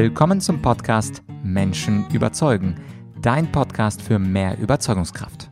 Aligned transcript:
Willkommen 0.00 0.40
zum 0.40 0.62
Podcast 0.62 1.24
Menschen 1.42 2.08
überzeugen, 2.12 2.76
dein 3.20 3.50
Podcast 3.50 4.00
für 4.00 4.20
mehr 4.20 4.56
Überzeugungskraft. 4.56 5.50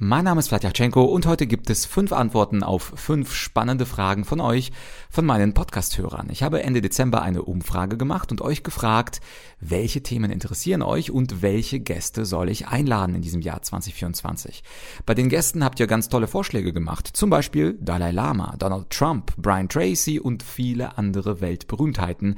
Mein 0.00 0.26
Name 0.26 0.38
ist 0.38 0.46
Vladyachenko 0.46 1.02
und 1.02 1.26
heute 1.26 1.48
gibt 1.48 1.68
es 1.70 1.84
fünf 1.84 2.12
Antworten 2.12 2.62
auf 2.62 2.92
fünf 2.94 3.34
spannende 3.34 3.84
Fragen 3.84 4.24
von 4.24 4.40
euch, 4.40 4.70
von 5.10 5.26
meinen 5.26 5.54
Podcast-Hörern. 5.54 6.28
Ich 6.30 6.44
habe 6.44 6.62
Ende 6.62 6.80
Dezember 6.80 7.20
eine 7.20 7.42
Umfrage 7.42 7.96
gemacht 7.96 8.30
und 8.30 8.40
euch 8.40 8.62
gefragt, 8.62 9.20
welche 9.58 10.00
Themen 10.00 10.30
interessieren 10.30 10.82
euch 10.82 11.10
und 11.10 11.42
welche 11.42 11.80
Gäste 11.80 12.26
soll 12.26 12.48
ich 12.48 12.68
einladen 12.68 13.16
in 13.16 13.22
diesem 13.22 13.40
Jahr 13.40 13.60
2024. 13.60 14.62
Bei 15.04 15.14
den 15.14 15.28
Gästen 15.28 15.64
habt 15.64 15.80
ihr 15.80 15.88
ganz 15.88 16.08
tolle 16.08 16.28
Vorschläge 16.28 16.72
gemacht, 16.72 17.08
zum 17.12 17.28
Beispiel 17.28 17.76
Dalai 17.80 18.12
Lama, 18.12 18.54
Donald 18.56 18.90
Trump, 18.90 19.32
Brian 19.36 19.68
Tracy 19.68 20.20
und 20.20 20.44
viele 20.44 20.96
andere 20.96 21.40
Weltberühmtheiten. 21.40 22.36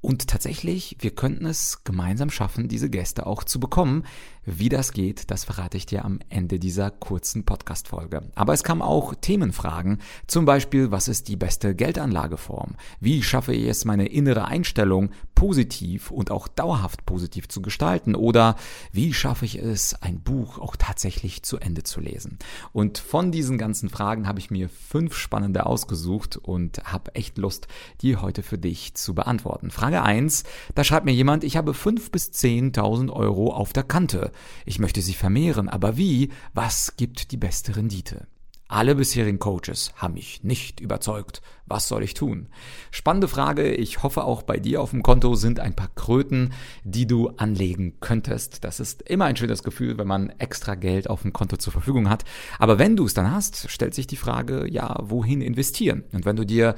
Und 0.00 0.28
tatsächlich, 0.28 0.96
wir 1.00 1.10
könnten 1.10 1.46
es 1.46 1.82
gemeinsam 1.84 2.30
schaffen, 2.30 2.68
diese 2.68 2.90
Gäste 2.90 3.26
auch 3.26 3.44
zu 3.44 3.58
bekommen. 3.58 4.04
Wie 4.48 4.68
das 4.68 4.92
geht, 4.92 5.32
das 5.32 5.42
verrate 5.42 5.76
ich 5.76 5.86
dir 5.86 6.04
am 6.04 6.20
Ende 6.28 6.60
dieser 6.60 6.92
kurzen 6.92 7.44
Podcast-Folge. 7.44 8.22
Aber 8.36 8.52
es 8.52 8.62
kamen 8.62 8.80
auch 8.80 9.12
Themenfragen, 9.20 9.98
zum 10.28 10.44
Beispiel, 10.44 10.92
was 10.92 11.08
ist 11.08 11.26
die 11.26 11.34
beste 11.34 11.74
Geldanlageform? 11.74 12.76
Wie 13.00 13.24
schaffe 13.24 13.52
ich 13.52 13.66
es, 13.66 13.84
meine 13.84 14.06
innere 14.06 14.44
Einstellung 14.44 15.10
positiv 15.34 16.12
und 16.12 16.30
auch 16.30 16.46
dauerhaft 16.46 17.04
positiv 17.06 17.48
zu 17.48 17.60
gestalten? 17.60 18.14
Oder 18.14 18.54
wie 18.92 19.12
schaffe 19.12 19.44
ich 19.46 19.56
es, 19.58 20.00
ein 20.00 20.20
Buch 20.20 20.60
auch 20.60 20.76
tatsächlich 20.76 21.42
zu 21.42 21.58
Ende 21.58 21.82
zu 21.82 22.00
lesen? 22.00 22.38
Und 22.72 22.98
von 22.98 23.32
diesen 23.32 23.58
ganzen 23.58 23.88
Fragen 23.88 24.28
habe 24.28 24.38
ich 24.38 24.52
mir 24.52 24.68
fünf 24.68 25.16
spannende 25.16 25.66
ausgesucht 25.66 26.36
und 26.36 26.84
habe 26.84 27.16
echt 27.16 27.36
Lust, 27.36 27.66
die 28.00 28.16
heute 28.16 28.44
für 28.44 28.58
dich 28.58 28.94
zu 28.94 29.12
beantworten. 29.12 29.72
Frage 29.72 30.02
eins: 30.02 30.44
da 30.76 30.84
schreibt 30.84 31.04
mir 31.04 31.12
jemand, 31.12 31.42
ich 31.42 31.56
habe 31.56 31.74
fünf 31.74 32.12
bis 32.12 32.30
zehntausend 32.30 33.10
Euro 33.10 33.52
auf 33.52 33.72
der 33.72 33.82
Kante. 33.82 34.30
Ich 34.64 34.78
möchte 34.78 35.02
sie 35.02 35.14
vermehren, 35.14 35.68
aber 35.68 35.96
wie? 35.96 36.30
Was 36.54 36.96
gibt 36.96 37.32
die 37.32 37.36
beste 37.36 37.76
Rendite? 37.76 38.26
Alle 38.68 38.96
bisherigen 38.96 39.38
Coaches 39.38 39.92
haben 39.94 40.14
mich 40.14 40.42
nicht 40.42 40.80
überzeugt. 40.80 41.40
Was 41.66 41.86
soll 41.86 42.02
ich 42.02 42.14
tun? 42.14 42.48
Spannende 42.90 43.28
Frage. 43.28 43.72
Ich 43.72 44.02
hoffe 44.02 44.24
auch 44.24 44.42
bei 44.42 44.58
dir 44.58 44.82
auf 44.82 44.90
dem 44.90 45.04
Konto 45.04 45.36
sind 45.36 45.60
ein 45.60 45.76
paar 45.76 45.90
Kröten, 45.94 46.52
die 46.82 47.06
du 47.06 47.28
anlegen 47.36 48.00
könntest. 48.00 48.64
Das 48.64 48.80
ist 48.80 49.02
immer 49.02 49.26
ein 49.26 49.36
schönes 49.36 49.62
Gefühl, 49.62 49.98
wenn 49.98 50.08
man 50.08 50.30
extra 50.38 50.74
Geld 50.74 51.08
auf 51.08 51.22
dem 51.22 51.32
Konto 51.32 51.58
zur 51.58 51.72
Verfügung 51.72 52.10
hat. 52.10 52.24
Aber 52.58 52.80
wenn 52.80 52.96
du 52.96 53.04
es 53.04 53.14
dann 53.14 53.30
hast, 53.30 53.70
stellt 53.70 53.94
sich 53.94 54.08
die 54.08 54.16
Frage, 54.16 54.68
ja, 54.68 54.96
wohin 55.00 55.42
investieren? 55.42 56.02
Und 56.10 56.24
wenn 56.24 56.36
du 56.36 56.44
dir 56.44 56.74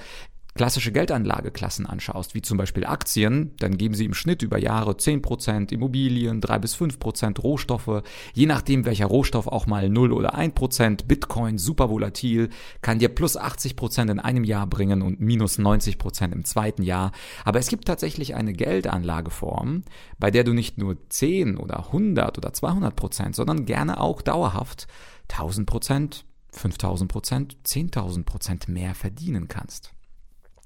klassische 0.59 0.91
Geldanlageklassen 0.91 1.87
anschaust, 1.87 2.35
wie 2.35 2.43
zum 2.43 2.59
Beispiel 2.59 2.85
Aktien, 2.85 3.55
dann 3.59 3.79
geben 3.79 3.95
sie 3.95 4.05
im 4.05 4.13
Schnitt 4.13 4.43
über 4.43 4.59
Jahre 4.59 4.91
10%, 4.91 5.73
Immobilien 5.73 6.41
3 6.41 6.59
bis 6.59 6.75
5%, 6.75 7.41
Rohstoffe, 7.41 8.03
je 8.35 8.47
nachdem 8.47 8.85
welcher 8.85 9.07
Rohstoff 9.07 9.47
auch 9.47 9.69
mal 9.69 9.89
0 9.89 10.13
oder 10.13 10.37
1%, 10.37 11.07
Bitcoin 11.07 11.59
super 11.59 11.91
volatil, 11.91 12.49
kann 12.83 12.99
dir 12.99 13.09
plus 13.09 13.39
80% 13.39 14.11
in 14.11 14.19
einem 14.19 14.43
Jahr 14.43 14.67
bringen 14.67 15.01
und 15.03 15.21
minus 15.21 15.61
90% 15.61 16.33
im 16.33 16.45
zweiten 16.45 16.83
Jahr. 16.83 17.13
Aber 17.45 17.61
es 17.61 17.69
gibt 17.69 17.85
tatsächlich 17.87 18.35
eine 18.35 18.53
Geldanlageform, 18.53 19.85
bei 20.19 20.33
der 20.33 20.43
du 20.43 20.55
nicht 20.55 20.77
nur 20.77 20.97
10 21.09 21.57
oder 21.57 21.87
100 21.87 22.37
oder 22.37 22.51
200%, 22.51 23.37
sondern 23.37 23.65
gerne 23.65 24.01
auch 24.01 24.23
dauerhaft 24.23 24.89
1000%, 25.31 26.25
5000%, 26.53 27.55
10.000% 27.65 28.69
mehr 28.69 28.97
verdienen 28.97 29.47
kannst. 29.47 29.95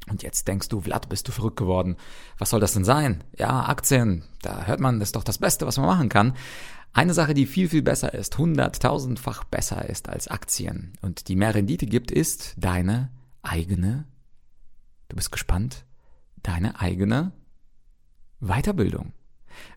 Und 0.09 0.23
jetzt 0.23 0.49
denkst 0.49 0.69
du, 0.69 0.81
Vlad, 0.81 1.09
bist 1.09 1.29
du 1.29 1.33
verrückt 1.33 1.57
geworden. 1.57 1.97
Was 2.39 2.51
soll 2.51 2.61
das 2.61 2.73
denn 2.73 2.85
sein? 2.85 3.23
Ja, 3.39 3.67
Aktien, 3.67 4.25
da 4.43 4.65
hört 4.65 4.81
man, 4.81 4.99
das 4.99 5.09
ist 5.09 5.17
doch 5.17 5.25
das 5.25 5.39
Beste, 5.39 5.67
was 5.67 5.77
man 5.77 5.87
machen 5.87 6.09
kann. 6.09 6.35
Eine 6.93 7.15
Sache, 7.15 7.35
die 7.35 7.47
viel, 7.47 7.69
viel 7.69 7.83
besser 7.83 8.13
ist, 8.13 8.37
hunderttausendfach 8.37 9.45
besser 9.45 9.89
ist 9.89 10.09
als 10.09 10.29
Aktien 10.29 10.93
und 11.01 11.29
die 11.29 11.37
mehr 11.37 11.55
Rendite 11.55 11.87
gibt, 11.87 12.11
ist 12.11 12.55
deine 12.59 13.11
eigene, 13.41 14.05
du 15.09 15.17
bist 15.17 15.33
gespannt, 15.33 15.87
deine 16.43 16.81
eigene 16.81 17.33
Weiterbildung. 18.41 19.13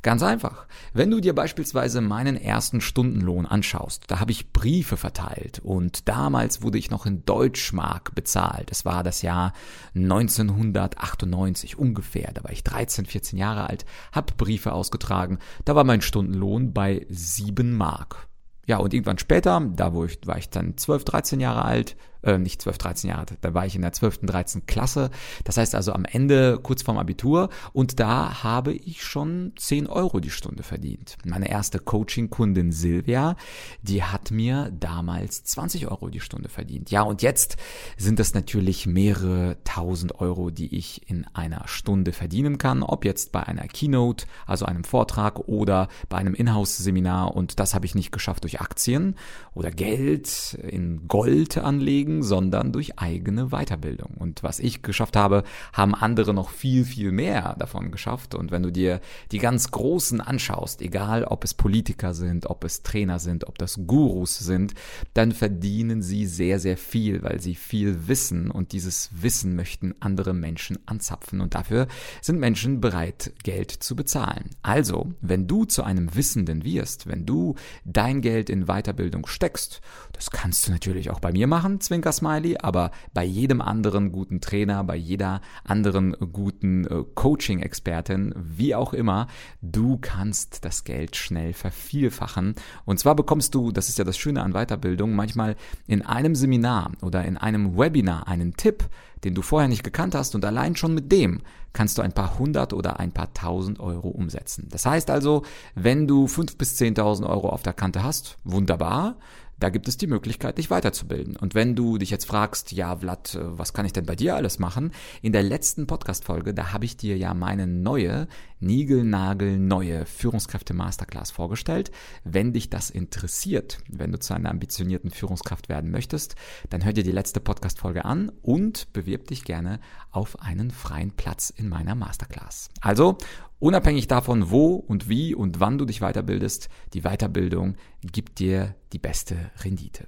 Ganz 0.01 0.23
einfach. 0.23 0.67
Wenn 0.93 1.11
du 1.11 1.19
dir 1.19 1.33
beispielsweise 1.33 2.01
meinen 2.01 2.35
ersten 2.35 2.81
Stundenlohn 2.81 3.45
anschaust, 3.45 4.03
da 4.07 4.19
habe 4.19 4.31
ich 4.31 4.51
Briefe 4.51 4.97
verteilt 4.97 5.59
und 5.63 6.07
damals 6.07 6.61
wurde 6.61 6.77
ich 6.77 6.91
noch 6.91 7.05
in 7.05 7.25
Deutschmark 7.25 8.15
bezahlt. 8.15 8.71
Es 8.71 8.85
war 8.85 9.03
das 9.03 9.21
Jahr 9.21 9.53
1998 9.95 11.77
ungefähr. 11.77 12.31
Da 12.33 12.43
war 12.43 12.51
ich 12.51 12.63
13, 12.63 13.05
14 13.05 13.37
Jahre 13.37 13.69
alt, 13.69 13.85
habe 14.11 14.33
Briefe 14.35 14.73
ausgetragen. 14.73 15.39
Da 15.65 15.75
war 15.75 15.83
mein 15.83 16.01
Stundenlohn 16.01 16.73
bei 16.73 17.05
7 17.09 17.73
Mark. 17.73 18.27
Ja, 18.67 18.77
und 18.77 18.93
irgendwann 18.93 19.19
später, 19.19 19.61
da 19.75 19.93
wo 19.93 20.05
ich, 20.05 20.19
war 20.25 20.37
ich 20.37 20.49
dann 20.49 20.75
12, 20.75 21.05
13 21.05 21.39
Jahre 21.39 21.65
alt, 21.65 21.95
äh, 22.25 22.37
nicht 22.37 22.61
12, 22.61 22.77
13 22.77 23.09
Jahre, 23.09 23.25
da 23.41 23.53
war 23.53 23.65
ich 23.65 23.75
in 23.75 23.81
der 23.81 23.93
12., 23.93 24.19
13. 24.23 24.65
Klasse. 24.65 25.11
Das 25.43 25.57
heißt 25.57 25.75
also 25.75 25.93
am 25.93 26.05
Ende 26.05 26.59
kurz 26.61 26.81
vorm 26.81 26.97
Abitur 26.97 27.49
und 27.73 27.99
da 27.99 28.43
habe 28.43 28.73
ich 28.73 29.03
schon 29.03 29.53
10 29.57 29.87
Euro 29.87 30.19
die 30.19 30.29
Stunde 30.29 30.63
verdient. 30.63 31.17
Meine 31.23 31.49
erste 31.49 31.79
Coaching-Kundin 31.79 32.71
Silvia, 32.71 33.35
die 33.81 34.03
hat 34.03 34.31
mir 34.31 34.71
damals 34.77 35.43
20 35.43 35.87
Euro 35.87 36.09
die 36.09 36.19
Stunde 36.19 36.49
verdient. 36.49 36.91
Ja, 36.91 37.03
und 37.03 37.21
jetzt 37.21 37.57
sind 37.97 38.19
das 38.19 38.33
natürlich 38.33 38.85
mehrere 38.87 39.57
tausend 39.63 40.19
Euro, 40.19 40.49
die 40.49 40.75
ich 40.75 41.09
in 41.09 41.25
einer 41.33 41.67
Stunde 41.67 42.11
verdienen 42.11 42.57
kann, 42.57 42.83
ob 42.83 43.05
jetzt 43.05 43.31
bei 43.31 43.43
einer 43.43 43.67
Keynote, 43.67 44.25
also 44.45 44.65
einem 44.65 44.83
Vortrag 44.83 45.39
oder 45.47 45.87
bei 46.09 46.17
einem 46.17 46.33
Inhouse-Seminar 46.33 47.35
und 47.35 47.59
das 47.59 47.73
habe 47.73 47.85
ich 47.85 47.95
nicht 47.95 48.11
geschafft 48.11 48.43
durch 48.43 48.61
Aktien 48.61 49.15
oder 49.53 49.71
Geld 49.71 50.57
in 50.67 51.07
Gold 51.07 51.57
anlegen, 51.57 52.14
Coaching, 52.15 52.23
sondern 52.23 52.71
durch 52.71 52.99
eigene 52.99 53.49
Weiterbildung. 53.49 54.15
Und 54.17 54.43
was 54.43 54.59
ich 54.59 54.81
geschafft 54.81 55.15
habe, 55.15 55.43
haben 55.73 55.95
andere 55.95 56.33
noch 56.33 56.49
viel, 56.49 56.85
viel 56.85 57.11
mehr 57.11 57.55
davon 57.59 57.91
geschafft. 57.91 58.35
Und 58.35 58.51
wenn 58.51 58.63
du 58.63 58.71
dir 58.71 58.99
die 59.31 59.39
ganz 59.39 59.71
Großen 59.71 60.21
anschaust, 60.21 60.81
egal 60.81 61.23
ob 61.23 61.43
es 61.43 61.53
Politiker 61.53 62.13
sind, 62.13 62.47
ob 62.47 62.63
es 62.63 62.83
Trainer 62.83 63.19
sind, 63.19 63.47
ob 63.47 63.57
das 63.57 63.79
Gurus 63.85 64.37
sind, 64.37 64.73
dann 65.13 65.31
verdienen 65.31 66.01
sie 66.01 66.25
sehr, 66.25 66.59
sehr 66.59 66.77
viel, 66.77 67.23
weil 67.23 67.41
sie 67.41 67.55
viel 67.55 68.07
wissen 68.07 68.51
und 68.51 68.71
dieses 68.71 69.09
Wissen 69.11 69.55
möchten 69.55 69.95
andere 69.99 70.33
Menschen 70.33 70.77
anzapfen. 70.85 71.41
Und 71.41 71.55
dafür 71.55 71.87
sind 72.21 72.39
Menschen 72.39 72.81
bereit, 72.81 73.33
Geld 73.43 73.71
zu 73.71 73.95
bezahlen. 73.95 74.51
Also, 74.61 75.13
wenn 75.21 75.47
du 75.47 75.65
zu 75.65 75.83
einem 75.83 76.15
Wissenden 76.15 76.63
wirst, 76.63 77.07
wenn 77.07 77.25
du 77.25 77.55
dein 77.83 78.21
Geld 78.21 78.49
in 78.49 78.65
Weiterbildung 78.65 79.27
steckst, 79.27 79.81
das 80.13 80.31
kannst 80.31 80.67
du 80.67 80.71
natürlich 80.71 81.09
auch 81.09 81.19
bei 81.19 81.31
mir 81.31 81.47
machen, 81.47 81.81
Zwinker 81.81 81.94
Zwinker-Smiley, 81.95 82.57
aber 82.61 82.91
bei 83.13 83.23
jedem 83.23 83.61
anderen 83.61 84.11
guten 84.11 84.41
Trainer, 84.41 84.83
bei 84.83 84.97
jeder 84.97 85.39
anderen 85.63 86.15
guten 86.33 86.85
Coaching-Expertin, 87.15 88.33
wie 88.35 88.75
auch 88.75 88.93
immer, 88.93 89.27
du 89.61 89.97
kannst 89.99 90.65
das 90.65 90.83
Geld 90.83 91.15
schnell 91.15 91.53
vervielfachen. 91.53 92.55
Und 92.83 92.99
zwar 92.99 93.15
bekommst 93.15 93.55
du, 93.55 93.71
das 93.71 93.87
ist 93.87 93.97
ja 93.97 94.03
das 94.03 94.17
Schöne 94.17 94.43
an 94.43 94.51
Weiterbildung, 94.51 95.15
manchmal 95.15 95.55
in 95.87 96.01
einem 96.01 96.35
Seminar 96.35 96.91
oder 97.01 97.23
in 97.23 97.37
einem 97.37 97.77
Webinar 97.77 98.27
einen 98.27 98.57
Tipp, 98.57 98.89
den 99.23 99.33
du 99.33 99.41
vorher 99.41 99.69
nicht 99.69 99.83
gekannt 99.83 100.15
hast 100.15 100.35
und 100.35 100.43
allein 100.43 100.75
schon 100.75 100.93
mit 100.93 101.11
dem 101.11 101.39
kannst 101.73 101.97
du 101.97 102.01
ein 102.01 102.13
paar 102.13 102.37
hundert 102.39 102.73
oder 102.73 102.99
ein 102.99 103.11
paar 103.11 103.33
tausend 103.33 103.79
Euro 103.79 104.09
umsetzen. 104.09 104.67
Das 104.69 104.85
heißt 104.85 105.09
also, 105.09 105.43
wenn 105.75 106.07
du 106.07 106.27
fünf 106.27 106.57
bis 106.57 106.75
zehntausend 106.75 107.27
Euro 107.27 107.49
auf 107.49 107.63
der 107.63 107.73
Kante 107.73 108.03
hast, 108.03 108.37
wunderbar. 108.43 109.15
Da 109.59 109.69
gibt 109.69 109.87
es 109.87 109.97
die 109.97 110.07
Möglichkeit, 110.07 110.57
dich 110.57 110.69
weiterzubilden. 110.69 111.37
Und 111.37 111.55
wenn 111.55 111.75
du 111.75 111.97
dich 111.97 112.09
jetzt 112.09 112.25
fragst, 112.25 112.73
ja, 112.73 112.97
Vlad, 112.97 113.35
äh, 113.35 113.57
was 113.57 113.73
kann 113.73 113.85
ich 113.85 113.93
denn 113.93 114.05
bei 114.05 114.15
dir 114.15 114.35
alles 114.35 114.59
machen? 114.59 114.91
In 115.21 115.31
der 115.31 115.43
letzten 115.43 115.87
Podcast-Folge, 115.87 116.53
da 116.53 116.73
habe 116.73 116.85
ich 116.85 116.97
dir 116.97 117.17
ja 117.17 117.33
meine 117.33 117.65
neue, 117.65 118.27
niegelnagelneue 118.59 120.05
Führungskräfte-Masterclass 120.05 121.31
vorgestellt. 121.31 121.91
Wenn 122.23 122.51
dich 122.51 122.69
das 122.69 122.89
interessiert, 122.89 123.79
wenn 123.89 124.11
du 124.11 124.19
zu 124.19 124.33
einer 124.33 124.49
ambitionierten 124.49 125.11
Führungskraft 125.11 125.69
werden 125.69 125.89
möchtest, 125.89 126.35
dann 126.69 126.83
hör 126.83 126.93
dir 126.93 127.03
die 127.03 127.11
letzte 127.11 127.39
Podcast-Folge 127.39 128.03
an 128.03 128.31
und 128.41 128.91
bewirb 128.91 129.27
dich 129.27 129.45
gerne 129.45 129.79
auf 130.11 130.41
einen 130.41 130.71
freien 130.71 131.11
Platz 131.11 131.49
in 131.49 131.69
meiner 131.69 131.95
Masterclass. 131.95 132.69
Also, 132.81 133.17
Unabhängig 133.59 134.07
davon, 134.07 134.51
wo 134.51 134.75
und 134.75 135.07
wie 135.07 135.33
und 135.33 135.59
wann 135.59 135.77
du 135.77 135.85
dich 135.85 135.99
weiterbildest, 135.99 136.69
die 136.93 137.01
Weiterbildung 137.01 137.75
gibt 138.01 138.39
dir 138.39 138.75
die 138.91 138.99
beste 138.99 139.37
Rendite. 139.63 140.07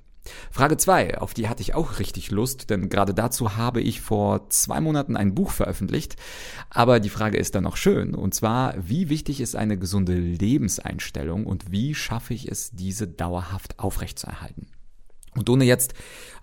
Frage 0.51 0.77
zwei, 0.77 1.17
auf 1.17 1.33
die 1.33 1.47
hatte 1.47 1.61
ich 1.61 1.73
auch 1.73 1.99
richtig 1.99 2.31
Lust, 2.31 2.69
denn 2.69 2.89
gerade 2.89 3.13
dazu 3.13 3.55
habe 3.55 3.81
ich 3.81 4.01
vor 4.01 4.49
zwei 4.49 4.81
Monaten 4.81 5.15
ein 5.15 5.33
Buch 5.33 5.51
veröffentlicht. 5.51 6.17
Aber 6.69 6.99
die 6.99 7.09
Frage 7.09 7.37
ist 7.37 7.55
dann 7.55 7.63
noch 7.63 7.77
schön, 7.77 8.13
und 8.13 8.33
zwar, 8.33 8.75
wie 8.77 9.09
wichtig 9.09 9.41
ist 9.41 9.55
eine 9.55 9.77
gesunde 9.77 10.15
Lebenseinstellung 10.15 11.45
und 11.45 11.71
wie 11.71 11.95
schaffe 11.95 12.33
ich 12.33 12.51
es, 12.51 12.71
diese 12.71 13.07
dauerhaft 13.07 13.79
aufrechtzuerhalten? 13.79 14.67
Und 15.37 15.49
ohne 15.49 15.65
jetzt 15.65 15.93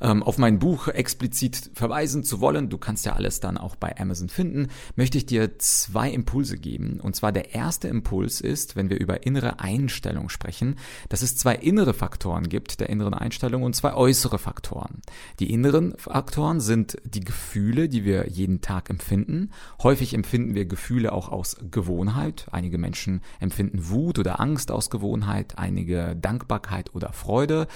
ähm, 0.00 0.22
auf 0.22 0.38
mein 0.38 0.58
Buch 0.58 0.88
explizit 0.88 1.70
verweisen 1.74 2.22
zu 2.22 2.40
wollen, 2.40 2.68
du 2.68 2.78
kannst 2.78 3.06
ja 3.06 3.14
alles 3.14 3.40
dann 3.40 3.58
auch 3.58 3.74
bei 3.74 3.98
Amazon 3.98 4.28
finden, 4.28 4.68
möchte 4.96 5.18
ich 5.18 5.26
dir 5.26 5.58
zwei 5.58 6.10
Impulse 6.10 6.58
geben. 6.58 7.00
Und 7.00 7.16
zwar 7.16 7.32
der 7.32 7.54
erste 7.54 7.88
Impuls 7.88 8.40
ist, 8.40 8.76
wenn 8.76 8.90
wir 8.90 9.00
über 9.00 9.26
innere 9.26 9.60
Einstellung 9.60 10.28
sprechen, 10.28 10.76
dass 11.08 11.22
es 11.22 11.36
zwei 11.36 11.56
innere 11.56 11.94
Faktoren 11.94 12.48
gibt 12.48 12.80
der 12.80 12.88
inneren 12.88 13.14
Einstellung 13.14 13.62
und 13.62 13.74
zwei 13.74 13.94
äußere 13.94 14.38
Faktoren. 14.38 15.02
Die 15.40 15.52
inneren 15.52 15.96
Faktoren 15.96 16.60
sind 16.60 16.96
die 17.04 17.20
Gefühle, 17.20 17.88
die 17.88 18.04
wir 18.04 18.28
jeden 18.28 18.60
Tag 18.60 18.90
empfinden. 18.90 19.50
Häufig 19.82 20.14
empfinden 20.14 20.54
wir 20.54 20.66
Gefühle 20.66 21.12
auch 21.12 21.30
aus 21.30 21.56
Gewohnheit. 21.70 22.46
Einige 22.52 22.78
Menschen 22.78 23.22
empfinden 23.40 23.88
Wut 23.88 24.18
oder 24.18 24.40
Angst 24.40 24.70
aus 24.70 24.90
Gewohnheit, 24.90 25.58
einige 25.58 26.14
Dankbarkeit 26.14 26.94
oder 26.94 27.12
Freude. 27.12 27.66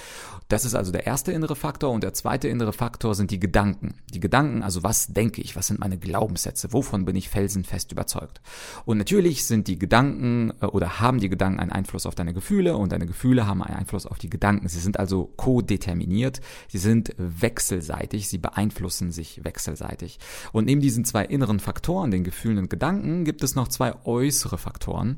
Das 0.47 0.63
ist 0.65 0.75
also 0.75 0.91
der 0.91 1.05
erste 1.09 1.31
innere 1.31 1.55
Faktor 1.55 1.89
und 1.89 2.03
der 2.03 2.13
zweite 2.13 2.47
innere 2.47 2.71
Faktor 2.71 3.15
sind 3.15 3.31
die 3.31 3.39
Gedanken. 3.39 3.95
Die 4.13 4.19
Gedanken, 4.19 4.61
also 4.61 4.83
was 4.83 5.07
denke 5.07 5.41
ich, 5.41 5.55
was 5.55 5.65
sind 5.65 5.79
meine 5.79 5.97
Glaubenssätze, 5.97 6.71
wovon 6.71 7.03
bin 7.03 7.15
ich 7.15 7.29
felsenfest 7.29 7.91
überzeugt. 7.91 8.41
Und 8.85 8.99
natürlich 8.99 9.47
sind 9.47 9.67
die 9.67 9.79
Gedanken 9.79 10.53
äh, 10.61 10.67
oder 10.67 10.99
haben 10.99 11.19
die 11.19 11.29
Gedanken 11.29 11.59
einen 11.59 11.71
Einfluss 11.71 12.05
auf 12.05 12.13
deine 12.13 12.35
Gefühle 12.35 12.77
und 12.77 12.91
deine 12.91 13.07
Gefühle 13.07 13.47
haben 13.47 13.63
einen 13.63 13.75
Einfluss 13.75 14.05
auf 14.05 14.19
die 14.19 14.29
Gedanken. 14.29 14.67
Sie 14.69 14.79
sind 14.79 14.99
also 14.99 15.25
kodeterminiert, 15.35 16.41
sie 16.67 16.77
sind 16.77 17.15
wechselseitig, 17.17 18.29
sie 18.29 18.37
beeinflussen 18.37 19.11
sich 19.11 19.43
wechselseitig. 19.43 20.19
Und 20.51 20.65
neben 20.65 20.79
diesen 20.79 21.05
zwei 21.05 21.25
inneren 21.25 21.59
Faktoren, 21.59 22.11
den 22.11 22.23
Gefühlen 22.23 22.59
und 22.59 22.69
Gedanken, 22.69 23.25
gibt 23.25 23.41
es 23.41 23.55
noch 23.55 23.67
zwei 23.67 23.95
äußere 24.05 24.59
Faktoren 24.59 25.17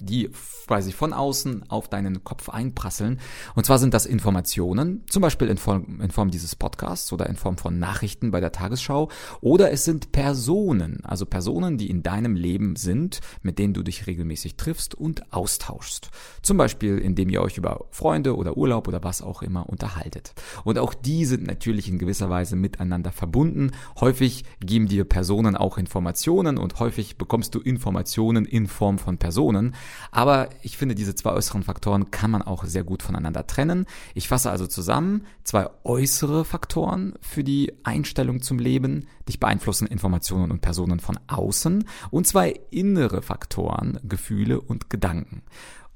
die 0.00 0.30
quasi 0.66 0.92
von 0.92 1.12
außen 1.12 1.64
auf 1.68 1.88
deinen 1.88 2.24
Kopf 2.24 2.48
einprasseln. 2.48 3.20
Und 3.54 3.66
zwar 3.66 3.78
sind 3.78 3.94
das 3.94 4.06
Informationen, 4.06 5.04
zum 5.08 5.22
Beispiel 5.22 5.48
in 5.48 5.58
Form, 5.58 6.00
in 6.00 6.10
Form 6.10 6.30
dieses 6.30 6.56
Podcasts 6.56 7.12
oder 7.12 7.28
in 7.28 7.36
Form 7.36 7.58
von 7.58 7.78
Nachrichten 7.78 8.30
bei 8.30 8.40
der 8.40 8.52
Tagesschau. 8.52 9.08
Oder 9.40 9.72
es 9.72 9.84
sind 9.84 10.12
Personen, 10.12 11.04
also 11.04 11.26
Personen, 11.26 11.78
die 11.78 11.90
in 11.90 12.02
deinem 12.02 12.36
Leben 12.36 12.76
sind, 12.76 13.20
mit 13.42 13.58
denen 13.58 13.74
du 13.74 13.82
dich 13.82 14.06
regelmäßig 14.06 14.56
triffst 14.56 14.94
und 14.94 15.32
austauschst. 15.32 16.10
Zum 16.42 16.56
Beispiel, 16.56 16.98
indem 16.98 17.28
ihr 17.28 17.42
euch 17.42 17.58
über 17.58 17.86
Freunde 17.90 18.36
oder 18.36 18.56
Urlaub 18.56 18.88
oder 18.88 19.02
was 19.02 19.22
auch 19.22 19.42
immer 19.42 19.68
unterhaltet. 19.68 20.32
Und 20.64 20.78
auch 20.78 20.94
die 20.94 21.24
sind 21.24 21.46
natürlich 21.46 21.88
in 21.88 21.98
gewisser 21.98 22.30
Weise 22.30 22.56
miteinander 22.56 23.12
verbunden. 23.12 23.72
Häufig 24.00 24.44
geben 24.60 24.88
dir 24.88 25.04
Personen 25.04 25.56
auch 25.56 25.78
Informationen 25.78 26.58
und 26.58 26.78
häufig 26.78 27.16
bekommst 27.16 27.54
du 27.54 27.60
Informationen 27.60 28.44
in 28.44 28.66
Form 28.66 28.98
von 28.98 29.18
Personen 29.18 29.61
Faktoren. 29.62 29.74
Aber 30.10 30.48
ich 30.62 30.76
finde, 30.76 30.94
diese 30.94 31.14
zwei 31.14 31.30
äußeren 31.30 31.62
Faktoren 31.62 32.10
kann 32.10 32.30
man 32.30 32.42
auch 32.42 32.64
sehr 32.64 32.84
gut 32.84 33.02
voneinander 33.02 33.46
trennen. 33.46 33.86
Ich 34.14 34.28
fasse 34.28 34.50
also 34.50 34.66
zusammen 34.66 35.24
zwei 35.44 35.68
äußere 35.84 36.44
Faktoren 36.44 37.14
für 37.20 37.44
die 37.44 37.72
Einstellung 37.84 38.42
zum 38.42 38.58
Leben. 38.58 39.06
Dich 39.28 39.40
beeinflussen 39.40 39.86
Informationen 39.86 40.50
und 40.50 40.60
Personen 40.60 41.00
von 41.00 41.18
außen. 41.28 41.84
Und 42.10 42.26
zwei 42.26 42.60
innere 42.70 43.22
Faktoren, 43.22 44.00
Gefühle 44.02 44.60
und 44.60 44.90
Gedanken. 44.90 45.42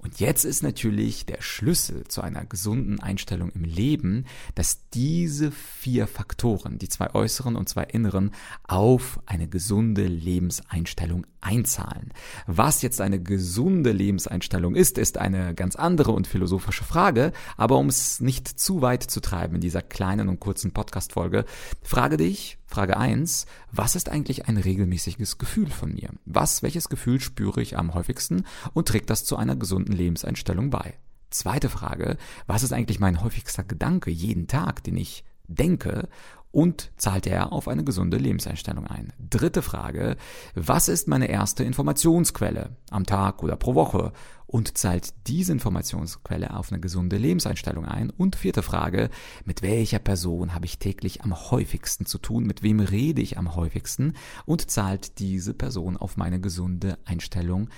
Und 0.07 0.21
jetzt 0.21 0.45
ist 0.45 0.63
natürlich 0.63 1.27
der 1.27 1.43
Schlüssel 1.43 2.05
zu 2.05 2.21
einer 2.21 2.45
gesunden 2.45 3.01
Einstellung 3.01 3.51
im 3.51 3.65
Leben, 3.65 4.25
dass 4.55 4.89
diese 4.95 5.51
vier 5.51 6.07
Faktoren, 6.07 6.79
die 6.79 6.89
zwei 6.89 7.13
äußeren 7.13 7.57
und 7.57 7.69
zwei 7.69 7.83
inneren, 7.83 8.31
auf 8.69 9.19
eine 9.27 9.49
gesunde 9.49 10.07
Lebenseinstellung 10.07 11.27
einzahlen. 11.41 12.13
Was 12.47 12.83
jetzt 12.83 13.01
eine 13.01 13.21
gesunde 13.21 13.91
Lebenseinstellung 13.91 14.77
ist, 14.77 14.97
ist 14.97 15.19
eine 15.19 15.57
ganz 15.57 15.75
andere 15.75 16.13
und 16.13 16.29
philosophische 16.29 16.85
Frage, 16.85 17.33
aber 17.57 17.77
um 17.77 17.89
es 17.89 18.21
nicht 18.21 18.47
zu 18.47 18.83
weit 18.83 19.03
zu 19.03 19.19
treiben 19.19 19.57
in 19.57 19.61
dieser 19.61 19.83
kleinen 19.83 20.29
und 20.29 20.39
kurzen 20.39 20.71
Podcast-Folge, 20.71 21.47
frage 21.83 22.17
dich, 22.17 22.59
Frage 22.77 22.99
eins: 22.99 23.47
was 23.73 23.97
ist 23.97 24.11
eigentlich 24.11 24.49
ein 24.49 24.59
regelmäßiges 24.59 25.39
Gefühl 25.39 25.71
von 25.71 25.95
mir? 25.95 26.11
Was, 26.27 26.63
welches 26.63 26.91
Gefühl 26.91 27.21
spüre 27.21 27.63
ich 27.63 27.79
am 27.79 27.95
häufigsten 27.95 28.45
und 28.75 28.87
trägt 28.87 29.09
das 29.09 29.25
zu 29.25 29.39
einer 29.39 29.57
gesunden 29.57 29.95
Lebenseinstellung 29.95 30.69
bei? 30.69 30.93
Zweite 31.31 31.71
Frage, 31.71 32.19
was 32.47 32.65
ist 32.65 32.75
eigentlich 32.75 33.01
mein 33.01 33.23
häufigster 33.23 33.65
Gedanke 33.65 34.11
jeden 34.11 34.47
Tag, 34.47 34.85
den 34.85 34.99
ich 34.99 35.25
denke 35.49 36.09
und 36.57 36.91
zahlt 36.97 37.27
er 37.27 37.53
auf 37.53 37.69
eine 37.69 37.85
gesunde 37.85 38.17
Lebenseinstellung 38.17 38.87
ein? 38.87 39.13
Dritte 39.19 39.61
Frage, 39.61 40.17
was 40.55 40.89
ist 40.89 41.07
meine 41.07 41.29
erste 41.29 41.65
Informationsquelle 41.65 42.71
am 42.91 43.05
Tag 43.05 43.43
oder 43.43 43.57
pro 43.57 43.75
Woche 43.75 44.15
und 44.47 44.79
zahlt 44.79 45.13
diese 45.27 45.53
Informationsquelle 45.53 46.57
auf 46.57 46.73
eine 46.73 46.81
gesunde 46.81 47.19
Lebenseinstellung 47.19 47.85
ein? 47.85 48.09
Und 48.09 48.37
vierte 48.37 48.63
Frage, 48.63 49.11
mit 49.45 49.61
welcher 49.61 49.99
Person 49.99 50.55
habe 50.55 50.65
ich 50.65 50.79
täglich 50.79 51.23
am 51.23 51.35
häufigsten 51.51 52.07
zu 52.07 52.17
tun? 52.17 52.45
Mit 52.45 52.63
wem 52.63 52.81
rede 52.81 53.21
ich 53.21 53.37
am 53.37 53.55
häufigsten? 53.55 54.15
Und 54.47 54.71
zahlt 54.71 55.19
diese 55.19 55.53
Person 55.53 55.99
auf 55.99 56.17
meine 56.17 56.41
gesunde 56.41 56.97
Einstellung 57.05 57.69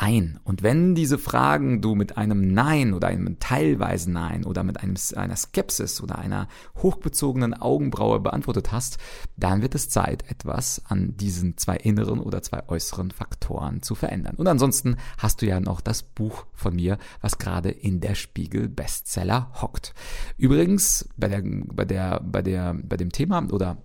ein. 0.00 0.40
Und 0.44 0.62
wenn 0.62 0.94
diese 0.94 1.18
Fragen 1.18 1.82
du 1.82 1.94
mit 1.94 2.16
einem 2.16 2.54
Nein 2.54 2.94
oder 2.94 3.08
einem 3.08 3.38
teilweise 3.38 4.10
Nein 4.10 4.46
oder 4.46 4.64
mit 4.64 4.80
einem, 4.80 4.94
einer 5.14 5.36
Skepsis 5.36 6.00
oder 6.00 6.18
einer 6.18 6.48
hochbezogenen 6.78 7.52
Augenbraue 7.52 8.18
beantwortet 8.18 8.72
hast, 8.72 8.96
dann 9.36 9.60
wird 9.60 9.74
es 9.74 9.90
Zeit, 9.90 10.24
etwas 10.30 10.82
an 10.86 11.18
diesen 11.18 11.58
zwei 11.58 11.76
inneren 11.76 12.20
oder 12.20 12.42
zwei 12.42 12.66
äußeren 12.66 13.10
Faktoren 13.10 13.82
zu 13.82 13.94
verändern. 13.94 14.36
Und 14.36 14.48
ansonsten 14.48 14.96
hast 15.18 15.42
du 15.42 15.46
ja 15.46 15.60
noch 15.60 15.82
das 15.82 16.02
Buch 16.02 16.46
von 16.54 16.74
mir, 16.76 16.96
was 17.20 17.36
gerade 17.36 17.70
in 17.70 18.00
der 18.00 18.14
Spiegel 18.14 18.70
Bestseller 18.70 19.52
hockt. 19.60 19.92
Übrigens, 20.38 21.10
bei 21.18 21.28
der, 21.28 21.42
bei 21.44 21.84
der, 21.84 22.20
bei 22.20 22.40
der, 22.40 22.74
bei 22.82 22.96
dem 22.96 23.12
Thema 23.12 23.46
oder 23.52 23.76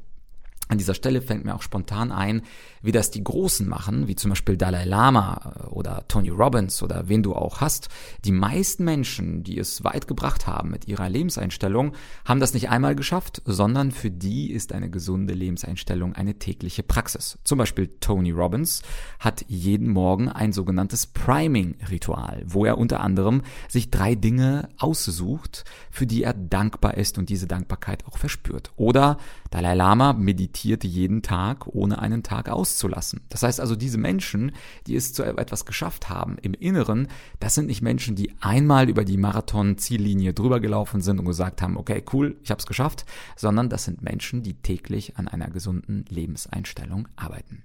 an 0.68 0.80
dieser 0.80 0.96
Stelle 0.96 1.22
fällt 1.22 1.46
mir 1.46 1.54
auch 1.54 1.62
spontan 1.62 2.12
ein, 2.12 2.42
wie 2.82 2.92
das 2.92 3.12
die 3.12 3.24
Großen 3.24 3.68
machen, 3.68 4.08
wie 4.08 4.16
zum 4.16 4.30
Beispiel 4.30 4.58
Dalai 4.58 4.86
Lama 4.86 5.54
äh, 5.64 5.68
oder 5.68 6.08
Tony 6.08 6.30
Robbins 6.30 6.82
oder 6.82 7.08
wen 7.08 7.22
du 7.22 7.36
auch 7.36 7.62
hast. 7.62 7.90
Die 8.24 8.32
meisten 8.32 8.84
Menschen, 8.84 9.44
die 9.44 9.60
es 9.60 9.84
weit 9.84 10.08
gebracht 10.08 10.48
haben 10.48 10.72
mit 10.72 10.88
ihrer 10.88 11.08
Lebenseinstellung, 11.08 11.94
haben 12.26 12.40
das 12.40 12.54
nicht 12.54 12.70
einmal 12.70 12.96
geschafft, 12.96 13.44
sondern 13.46 13.92
für 13.92 14.10
die 14.10 14.52
ist 14.52 14.74
eine 14.74 14.90
gesunde 14.90 15.34
Lebenseinstellung 15.34 16.14
eine 16.14 16.36
tägliche 16.40 16.84
Praxis. 16.84 17.38
Zum 17.44 17.60
Beispiel 17.60 17.88
Tony 18.00 18.32
Robbins 18.32 18.82
hat 19.20 19.46
jeden 19.48 19.90
Morgen 19.90 20.30
ein 20.30 20.52
sogenanntes 20.52 21.06
Priming-Ritual, 21.08 22.44
wo 22.48 22.66
er 22.66 22.80
unter 22.80 23.02
anderem 23.02 23.44
sich 23.68 23.92
drei 23.92 24.16
Dinge 24.16 24.70
aussucht, 24.78 25.64
für 25.92 26.08
die 26.08 26.24
er 26.24 26.34
dankbar 26.34 26.96
ist 26.96 27.20
und 27.20 27.30
diese 27.30 27.48
Dankbarkeit 27.48 28.06
auch 28.08 28.18
verspürt. 28.18 28.72
Oder 28.76 29.18
Dalai 29.52 29.76
Lama 29.76 30.14
meditiert 30.14 30.55
jeden 30.64 31.22
Tag, 31.22 31.68
ohne 31.68 32.00
einen 32.00 32.24
Tag 32.24 32.50
auszulassen. 32.50 33.22
Das 33.30 33.44
heißt 33.44 33.60
also, 33.60 33.76
diese 33.76 33.98
Menschen, 33.98 34.52
die 34.88 34.96
es 34.96 35.14
zu 35.14 35.24
etwas 35.24 35.66
geschafft 35.66 36.10
haben 36.10 36.38
im 36.42 36.54
Inneren, 36.54 37.08
das 37.40 37.56
sind 37.56 37.68
nicht 37.68 37.82
Menschen, 37.82 38.16
die 38.16 38.34
einmal 38.40 38.90
über 38.90 39.04
die 39.04 39.18
Marathon-Ziellinie 39.18 40.34
drüber 40.34 40.60
gelaufen 40.60 41.02
sind 41.02 41.20
und 41.20 41.26
gesagt 41.26 41.62
haben, 41.62 41.78
okay, 41.78 42.04
cool, 42.14 42.38
ich 42.44 42.52
habe 42.52 42.60
es 42.60 42.66
geschafft, 42.66 43.06
sondern 43.36 43.70
das 43.70 43.84
sind 43.84 44.02
Menschen, 44.02 44.44
die 44.44 44.54
täglich 44.54 45.18
an 45.18 45.28
einer 45.28 45.50
gesunden 45.50 46.06
Lebenseinstellung 46.10 47.08
arbeiten. 47.16 47.64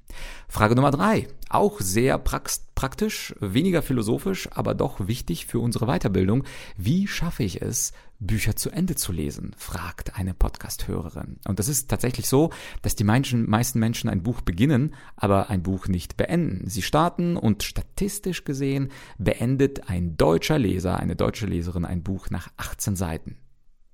Frage 0.49 0.75
Nummer 0.75 0.91
drei, 0.91 1.29
auch 1.49 1.81
sehr 1.81 2.19
praktisch, 2.81 3.35
weniger 3.41 3.83
philosophisch, 3.83 4.49
aber 4.53 4.75
doch 4.75 5.07
wichtig 5.07 5.45
für 5.45 5.59
unsere 5.59 5.85
Weiterbildung. 5.85 6.45
Wie 6.79 7.07
schaffe 7.07 7.43
ich 7.43 7.61
es, 7.61 7.93
Bücher 8.21 8.57
zu 8.57 8.71
Ende 8.71 8.95
zu 8.95 9.13
lesen? 9.13 9.55
fragt 9.59 10.17
eine 10.19 10.33
Podcast-Hörerin. 10.33 11.37
Und 11.47 11.59
das 11.59 11.69
ist 11.69 11.91
tatsächlich 11.91 12.27
so, 12.27 12.49
dass 12.81 12.97
die 12.97 13.05
meisten 13.05 13.79
Menschen 13.79 14.09
ein 14.09 14.23
Buch 14.23 14.41
beginnen, 14.41 14.95
aber 15.15 15.51
ein 15.51 15.63
Buch 15.63 15.89
nicht 15.89 16.17
beenden. 16.17 16.71
Sie 16.71 16.81
starten 16.81 17.37
und 17.37 17.65
statistisch 17.65 18.45
gesehen 18.45 18.89
beendet 19.19 19.91
ein 19.91 20.17
deutscher 20.17 20.59
Leser, 20.59 20.99
eine 20.99 21.17
deutsche 21.17 21.45
Leserin 21.45 21.85
ein 21.85 22.03
Buch 22.03 22.31
nach 22.31 22.49
18 22.57 22.97
Seiten. 22.97 23.37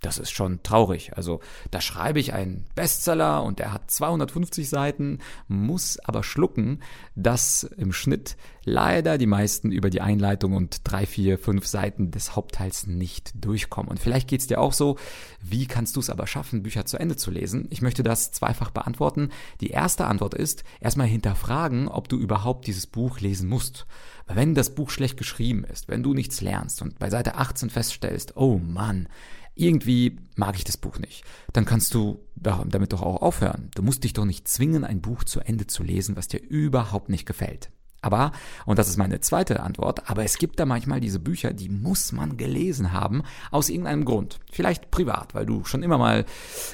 Das 0.07 0.19
ist 0.19 0.31
schon 0.31 0.63
traurig. 0.63 1.17
Also 1.17 1.41
da 1.73 1.81
schreibe 1.81 2.21
ich 2.21 2.33
einen 2.33 2.65
Bestseller 2.77 3.43
und 3.43 3.59
der 3.59 3.73
hat 3.73 3.91
250 3.91 4.69
Seiten, 4.69 5.19
muss 5.49 5.99
aber 5.99 6.23
schlucken, 6.23 6.79
dass 7.17 7.65
im 7.65 7.93
Schnitt 7.93 8.37
leider 8.63 9.19
die 9.19 9.27
meisten 9.27 9.73
über 9.73 9.91
die 9.91 10.03
Einleitung 10.03 10.53
und 10.53 10.83
drei, 10.85 11.07
vier, 11.07 11.41
fünf 11.41 11.67
Seiten 11.67 12.13
des 12.13 12.37
Hauptteils 12.37 12.87
nicht 12.87 13.33
durchkommen. 13.45 13.91
Und 13.91 13.99
vielleicht 13.99 14.29
geht's 14.29 14.47
dir 14.47 14.61
auch 14.61 14.73
so, 14.73 14.97
wie 15.43 15.67
kannst 15.67 15.97
du 15.97 16.01
es 16.01 16.09
aber 16.09 16.29
schaffen, 16.29 16.63
Bücher 16.63 16.87
zu 16.87 16.99
Ende 16.99 17.17
zu 17.17 17.33
lesen? 17.33 17.67
Ich 17.71 17.83
möchte 17.83 18.05
das 18.05 18.31
zweifach 18.31 18.71
beantworten. 18.71 19.31
Die 19.61 19.71
erste 19.71 20.07
Antwort 20.07 20.35
ist, 20.35 20.63
erstmal 20.79 21.09
hinterfragen, 21.09 21.89
ob 21.89 22.09
du 22.09 22.17
überhaupt 22.17 22.69
dieses 22.69 22.87
Buch 22.87 23.19
lesen 23.19 23.49
musst. 23.49 23.87
Wenn 24.29 24.55
das 24.55 24.73
Buch 24.73 24.91
schlecht 24.91 25.17
geschrieben 25.17 25.65
ist, 25.65 25.89
wenn 25.89 26.05
du 26.05 26.15
nichts 26.15 26.41
lernst 26.41 26.81
und 26.81 27.01
bei 27.01 27.11
Seite 27.11 27.35
18 27.35 27.71
feststellst, 27.71 28.37
oh 28.37 28.59
Mann, 28.59 29.09
irgendwie 29.57 30.19
mag 30.37 30.57
ich 30.57 30.65
das 30.65 30.77
Buch 30.77 30.99
nicht, 30.99 31.25
dann 31.53 31.65
kannst 31.65 31.95
du 31.95 32.21
damit 32.37 32.93
doch 32.93 33.03
auch 33.03 33.23
aufhören. 33.23 33.71
Du 33.75 33.83
musst 33.83 34.05
dich 34.05 34.13
doch 34.13 34.25
nicht 34.25 34.47
zwingen, 34.47 34.85
ein 34.85 35.01
Buch 35.01 35.25
zu 35.25 35.41
Ende 35.41 35.67
zu 35.67 35.83
lesen, 35.83 36.17
was 36.17 36.29
dir 36.29 36.41
überhaupt 36.41 37.09
nicht 37.09 37.27
gefällt. 37.27 37.71
Aber, 38.03 38.31
und 38.67 38.79
das 38.79 38.89
ist 38.89 38.99
meine 38.99 39.21
zweite 39.21 39.61
Antwort, 39.61 40.09
aber 40.09 40.23
es 40.23 40.39
gibt 40.39 40.61
da 40.61 40.67
manchmal 40.67 41.01
diese 41.01 41.19
Bücher, 41.19 41.53
die 41.53 41.69
muss 41.69 42.13
man 42.13 42.37
gelesen 42.37 42.93
haben, 42.93 43.23
aus 43.51 43.69
irgendeinem 43.69 44.05
Grund. 44.05 44.39
Vielleicht 44.53 44.93
privat, 44.93 45.35
weil 45.35 45.45
du 45.45 45.65
schon 45.65 45.83
immer 45.83 45.99
mal 45.99 46.25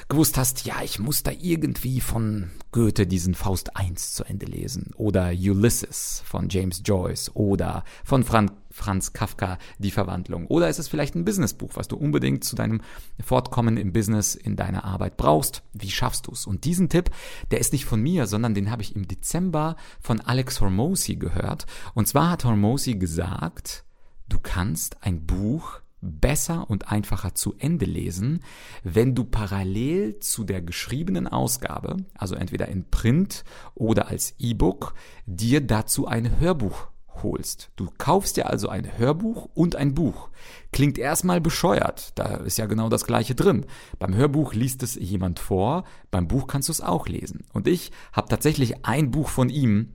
gewusst 0.09 0.37
hast, 0.37 0.65
ja, 0.65 0.75
ich 0.83 0.99
muss 0.99 1.23
da 1.23 1.31
irgendwie 1.31 2.01
von 2.01 2.51
Goethe 2.71 3.07
diesen 3.07 3.33
Faust 3.33 3.71
I 3.81 3.95
zu 3.95 4.25
Ende 4.25 4.45
lesen. 4.45 4.91
Oder 4.95 5.29
Ulysses 5.29 6.21
von 6.25 6.49
James 6.49 6.83
Joyce. 6.85 7.31
Oder 7.35 7.83
von 8.03 8.23
Frank 8.23 8.51
Franz 8.73 9.13
Kafka 9.13 9.59
Die 9.77 9.91
Verwandlung. 9.91 10.47
Oder 10.47 10.67
ist 10.67 10.79
es 10.79 10.87
vielleicht 10.87 11.13
ein 11.13 11.25
Businessbuch, 11.25 11.75
was 11.75 11.87
du 11.87 11.95
unbedingt 11.95 12.43
zu 12.43 12.55
deinem 12.55 12.81
Fortkommen 13.23 13.77
im 13.77 13.93
Business, 13.93 14.33
in 14.33 14.55
deiner 14.55 14.83
Arbeit 14.83 15.15
brauchst? 15.15 15.61
Wie 15.73 15.91
schaffst 15.91 16.25
du 16.25 16.31
es? 16.31 16.47
Und 16.47 16.65
diesen 16.65 16.89
Tipp, 16.89 17.11
der 17.51 17.59
ist 17.59 17.71
nicht 17.71 17.85
von 17.85 18.01
mir, 18.01 18.25
sondern 18.25 18.55
den 18.55 18.71
habe 18.71 18.81
ich 18.81 18.95
im 18.95 19.07
Dezember 19.07 19.75
von 20.01 20.21
Alex 20.21 20.59
Hormozy 20.59 21.17
gehört. 21.17 21.67
Und 21.93 22.07
zwar 22.07 22.31
hat 22.31 22.45
Hormozy 22.45 22.95
gesagt, 22.95 23.85
du 24.27 24.39
kannst 24.39 24.97
ein 25.03 25.23
Buch 25.23 25.79
besser 26.01 26.67
und 26.67 26.91
einfacher 26.91 27.35
zu 27.35 27.53
Ende 27.59 27.85
lesen, 27.85 28.41
wenn 28.83 29.13
du 29.13 29.23
parallel 29.23 30.19
zu 30.19 30.43
der 30.43 30.63
geschriebenen 30.63 31.27
Ausgabe, 31.27 31.97
also 32.15 32.33
entweder 32.33 32.67
in 32.69 32.89
Print 32.89 33.43
oder 33.75 34.07
als 34.07 34.33
E-Book, 34.39 34.95
dir 35.27 35.61
dazu 35.61 36.07
ein 36.07 36.39
Hörbuch 36.39 36.87
holst. 37.23 37.71
Du 37.75 37.89
kaufst 37.97 38.37
dir 38.37 38.49
also 38.49 38.69
ein 38.69 38.97
Hörbuch 38.97 39.49
und 39.53 39.75
ein 39.75 39.93
Buch. 39.93 40.29
Klingt 40.71 40.97
erstmal 40.97 41.41
bescheuert, 41.41 42.11
da 42.15 42.35
ist 42.35 42.57
ja 42.57 42.65
genau 42.65 42.89
das 42.89 43.05
gleiche 43.05 43.35
drin. 43.35 43.65
Beim 43.99 44.15
Hörbuch 44.15 44.53
liest 44.53 44.83
es 44.83 44.95
jemand 44.95 45.39
vor, 45.39 45.85
beim 46.11 46.27
Buch 46.27 46.47
kannst 46.47 46.69
du 46.69 46.73
es 46.73 46.81
auch 46.81 47.07
lesen. 47.07 47.45
Und 47.53 47.67
ich 47.67 47.91
habe 48.11 48.29
tatsächlich 48.29 48.85
ein 48.85 49.11
Buch 49.11 49.29
von 49.29 49.49
ihm 49.49 49.93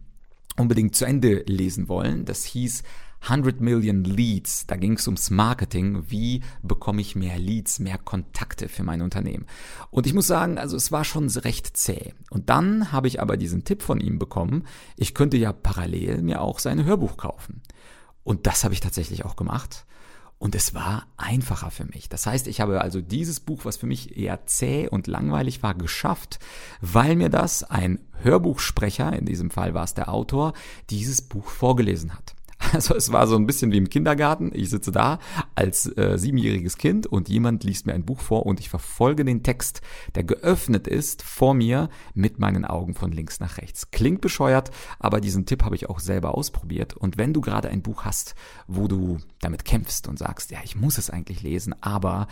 unbedingt 0.56 0.96
zu 0.96 1.04
Ende 1.04 1.44
lesen 1.46 1.88
wollen. 1.88 2.24
Das 2.24 2.44
hieß 2.44 2.82
100 3.20 3.60
Million 3.60 4.04
Leads. 4.04 4.66
Da 4.66 4.76
ging 4.76 4.94
es 4.94 5.06
ums 5.06 5.30
Marketing. 5.30 6.04
Wie 6.08 6.42
bekomme 6.62 7.00
ich 7.00 7.16
mehr 7.16 7.38
Leads, 7.38 7.78
mehr 7.78 7.98
Kontakte 7.98 8.68
für 8.68 8.82
mein 8.82 9.02
Unternehmen? 9.02 9.46
Und 9.90 10.06
ich 10.06 10.14
muss 10.14 10.26
sagen, 10.26 10.58
also 10.58 10.76
es 10.76 10.92
war 10.92 11.04
schon 11.04 11.28
recht 11.28 11.76
zäh. 11.76 12.14
Und 12.30 12.48
dann 12.48 12.92
habe 12.92 13.08
ich 13.08 13.20
aber 13.20 13.36
diesen 13.36 13.64
Tipp 13.64 13.82
von 13.82 14.00
ihm 14.00 14.18
bekommen, 14.18 14.64
ich 14.96 15.14
könnte 15.14 15.36
ja 15.36 15.52
parallel 15.52 16.22
mir 16.22 16.40
auch 16.40 16.58
sein 16.58 16.84
Hörbuch 16.84 17.16
kaufen. 17.16 17.62
Und 18.22 18.46
das 18.46 18.64
habe 18.64 18.74
ich 18.74 18.80
tatsächlich 18.80 19.24
auch 19.24 19.36
gemacht. 19.36 19.86
Und 20.38 20.54
es 20.54 20.72
war 20.72 21.06
einfacher 21.16 21.72
für 21.72 21.84
mich. 21.84 22.08
Das 22.08 22.24
heißt, 22.24 22.46
ich 22.46 22.60
habe 22.60 22.80
also 22.80 23.00
dieses 23.00 23.40
Buch, 23.40 23.64
was 23.64 23.76
für 23.76 23.86
mich 23.86 24.16
eher 24.16 24.46
zäh 24.46 24.86
und 24.88 25.08
langweilig 25.08 25.64
war, 25.64 25.74
geschafft, 25.74 26.38
weil 26.80 27.16
mir 27.16 27.28
das 27.28 27.64
ein 27.64 27.98
Hörbuchsprecher, 28.22 29.12
in 29.14 29.26
diesem 29.26 29.50
Fall 29.50 29.74
war 29.74 29.82
es 29.82 29.94
der 29.94 30.08
Autor, 30.08 30.52
dieses 30.90 31.22
Buch 31.22 31.48
vorgelesen 31.48 32.14
hat. 32.14 32.36
Also 32.72 32.94
es 32.94 33.12
war 33.12 33.26
so 33.26 33.36
ein 33.36 33.46
bisschen 33.46 33.72
wie 33.72 33.76
im 33.76 33.88
Kindergarten. 33.88 34.50
Ich 34.54 34.70
sitze 34.70 34.92
da 34.92 35.18
als 35.54 35.86
äh, 35.96 36.18
siebenjähriges 36.18 36.76
Kind 36.76 37.06
und 37.06 37.28
jemand 37.28 37.64
liest 37.64 37.86
mir 37.86 37.94
ein 37.94 38.04
Buch 38.04 38.20
vor 38.20 38.46
und 38.46 38.60
ich 38.60 38.68
verfolge 38.68 39.24
den 39.24 39.42
Text, 39.42 39.80
der 40.14 40.24
geöffnet 40.24 40.86
ist, 40.86 41.22
vor 41.22 41.54
mir 41.54 41.88
mit 42.14 42.38
meinen 42.38 42.64
Augen 42.64 42.94
von 42.94 43.10
links 43.10 43.40
nach 43.40 43.58
rechts. 43.58 43.90
Klingt 43.90 44.20
bescheuert, 44.20 44.70
aber 44.98 45.20
diesen 45.20 45.46
Tipp 45.46 45.64
habe 45.64 45.76
ich 45.76 45.88
auch 45.88 46.00
selber 46.00 46.34
ausprobiert. 46.34 46.94
Und 46.96 47.18
wenn 47.18 47.32
du 47.32 47.40
gerade 47.40 47.68
ein 47.68 47.82
Buch 47.82 48.04
hast, 48.04 48.34
wo 48.66 48.86
du 48.86 49.18
damit 49.40 49.64
kämpfst 49.64 50.08
und 50.08 50.18
sagst, 50.18 50.50
ja, 50.50 50.58
ich 50.64 50.76
muss 50.76 50.98
es 50.98 51.10
eigentlich 51.10 51.42
lesen, 51.42 51.74
aber 51.80 52.28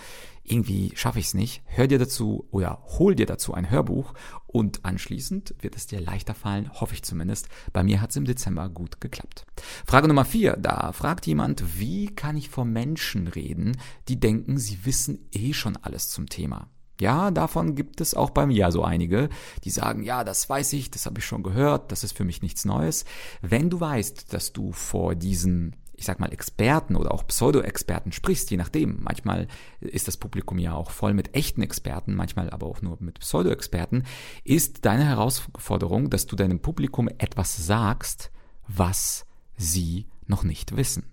irgendwie 0.50 0.92
schaffe 0.94 1.18
ich 1.18 1.26
es 1.26 1.34
nicht, 1.34 1.62
hör 1.66 1.86
dir 1.86 1.98
dazu 1.98 2.46
oder 2.50 2.82
hol 2.98 3.14
dir 3.14 3.26
dazu 3.26 3.54
ein 3.54 3.70
Hörbuch 3.70 4.14
und 4.46 4.84
anschließend 4.84 5.54
wird 5.60 5.76
es 5.76 5.86
dir 5.86 6.00
leichter 6.00 6.34
fallen, 6.34 6.70
hoffe 6.72 6.94
ich 6.94 7.02
zumindest. 7.02 7.48
Bei 7.72 7.82
mir 7.82 8.00
hat 8.00 8.10
es 8.10 8.16
im 8.16 8.24
Dezember 8.24 8.68
gut 8.68 9.00
geklappt. 9.00 9.44
Frage 9.86 10.08
Nummer 10.08 10.24
vier, 10.24 10.56
da 10.56 10.92
fragt 10.92 11.26
jemand, 11.26 11.78
wie 11.78 12.06
kann 12.06 12.36
ich 12.36 12.48
vor 12.48 12.64
Menschen 12.64 13.28
reden, 13.28 13.76
die 14.08 14.18
denken, 14.18 14.58
sie 14.58 14.84
wissen 14.84 15.28
eh 15.32 15.52
schon 15.52 15.76
alles 15.76 16.08
zum 16.08 16.28
Thema. 16.28 16.70
Ja, 16.98 17.30
davon 17.30 17.74
gibt 17.74 18.00
es 18.00 18.14
auch 18.14 18.30
bei 18.30 18.46
mir 18.46 18.70
so 18.72 18.82
einige, 18.82 19.28
die 19.64 19.70
sagen, 19.70 20.02
ja, 20.02 20.24
das 20.24 20.48
weiß 20.48 20.72
ich, 20.72 20.90
das 20.90 21.04
habe 21.04 21.18
ich 21.18 21.26
schon 21.26 21.42
gehört, 21.42 21.92
das 21.92 22.04
ist 22.04 22.16
für 22.16 22.24
mich 22.24 22.40
nichts 22.40 22.64
Neues. 22.64 23.04
Wenn 23.42 23.68
du 23.68 23.80
weißt, 23.80 24.32
dass 24.32 24.54
du 24.54 24.72
vor 24.72 25.14
diesen 25.14 25.76
ich 25.96 26.04
sag 26.04 26.20
mal, 26.20 26.32
Experten 26.32 26.96
oder 26.96 27.12
auch 27.12 27.26
Pseudo-Experten 27.26 28.12
sprichst, 28.12 28.50
je 28.50 28.56
nachdem. 28.56 28.98
Manchmal 29.02 29.48
ist 29.80 30.08
das 30.08 30.16
Publikum 30.16 30.58
ja 30.58 30.74
auch 30.74 30.90
voll 30.90 31.14
mit 31.14 31.34
echten 31.34 31.62
Experten, 31.62 32.14
manchmal 32.14 32.50
aber 32.50 32.66
auch 32.66 32.82
nur 32.82 32.96
mit 33.00 33.20
Pseudo-Experten, 33.20 34.04
ist 34.44 34.84
deine 34.84 35.04
Herausforderung, 35.04 36.10
dass 36.10 36.26
du 36.26 36.36
deinem 36.36 36.60
Publikum 36.60 37.08
etwas 37.18 37.56
sagst, 37.56 38.30
was 38.68 39.26
sie 39.56 40.06
noch 40.26 40.44
nicht 40.44 40.76
wissen. 40.76 41.04